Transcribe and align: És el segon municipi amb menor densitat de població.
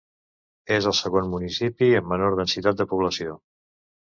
És 0.77 0.87
el 0.91 0.95
segon 0.99 1.29
municipi 1.33 1.91
amb 1.99 2.09
menor 2.15 2.41
densitat 2.41 2.81
de 2.81 2.89
població. 2.95 3.37